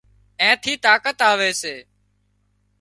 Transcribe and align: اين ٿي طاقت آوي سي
اين 0.41 0.53
ٿي 0.63 0.73
طاقت 0.85 1.17
آوي 1.29 1.51
سي 1.61 1.75